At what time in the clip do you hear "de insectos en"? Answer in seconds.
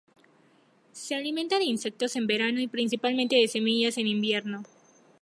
1.59-2.25